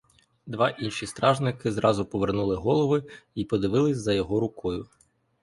Два 0.45 0.69
інші 0.69 1.05
стражники 1.05 1.71
зразу 1.71 2.05
повернули 2.05 2.55
голови 2.55 3.03
й 3.35 3.45
подивились 3.45 3.97
за 3.97 4.13
його 4.13 4.39
рукою. 4.39 4.87